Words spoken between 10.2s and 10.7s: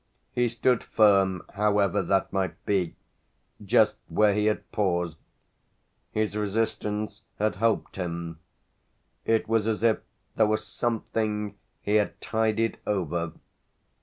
there were